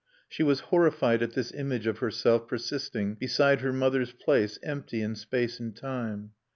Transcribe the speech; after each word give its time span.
She 0.27 0.41
was 0.41 0.61
horrified 0.61 1.21
at 1.21 1.33
this 1.33 1.51
image 1.53 1.85
of 1.85 1.99
herself 1.99 2.47
persisting 2.47 3.13
beside 3.13 3.61
her 3.61 3.71
mother's 3.71 4.13
place 4.13 4.57
empty 4.63 5.03
in 5.03 5.13
space 5.13 5.59
and 5.59 5.75
time. 5.75 6.31